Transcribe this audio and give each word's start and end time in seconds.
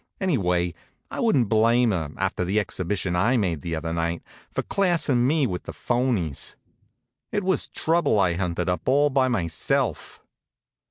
Anyway, 0.19 0.73
I 1.11 1.19
wouldn't 1.19 1.47
blame 1.47 1.91
her, 1.91 2.09
after 2.17 2.43
the 2.43 2.59
exhibition 2.59 3.15
I 3.15 3.37
made 3.37 3.61
the 3.61 3.75
other 3.75 3.93
night, 3.93 4.23
for 4.49 4.63
classin' 4.63 5.27
me 5.27 5.45
with 5.45 5.65
the 5.65 5.73
phonies. 5.73 6.55
It 7.31 7.43
was 7.43 7.69
trouble 7.69 8.19
I 8.19 8.33
hunted 8.33 8.67
up 8.67 8.81
all 8.89 9.11
by 9.11 9.27
myself. 9.27 10.19